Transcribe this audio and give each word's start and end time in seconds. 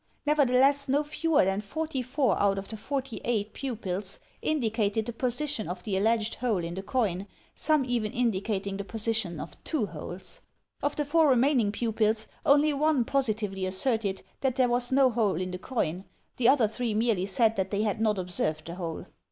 Nevertheless 0.25 0.87
no 0.89 1.03
fewer 1.03 1.45
than 1.45 1.61
forty 1.61 2.01
four 2.01 2.35
out 2.41 2.57
of 2.57 2.67
the 2.69 2.75
forty 2.75 3.21
eight 3.23 3.53
pupils 3.53 4.17
indicated 4.41 5.05
the 5.05 5.13
position 5.13 5.67
of 5.67 5.83
the 5.83 5.95
alleged 5.95 6.33
hole 6.33 6.63
in 6.63 6.73
the 6.73 6.81
coin, 6.81 7.27
some 7.53 7.85
even 7.85 8.11
indicating 8.11 8.77
the 8.77 8.83
position 8.83 9.39
of 9.39 9.63
two 9.63 9.85
holes. 9.85 10.39
Of 10.81 10.95
the 10.95 11.05
four 11.05 11.29
remaining 11.29 11.71
pupils, 11.71 12.25
only 12.47 12.73
one 12.73 13.05
positively 13.05 13.63
asserted 13.67 14.23
that 14.39 14.55
there 14.55 14.69
was 14.69 14.91
no 14.91 15.11
hole 15.11 15.35
in 15.39 15.51
the 15.51 15.59
coin, 15.59 16.05
the 16.37 16.47
other 16.47 16.67
three 16.67 16.95
merely 16.95 17.27
said 17.27 17.55
that 17.57 17.69
they 17.69 17.83
had 17.83 18.01
not 18.01 18.17
observed 18.17 18.65
the 18.65 18.73
hole. 18.73 19.05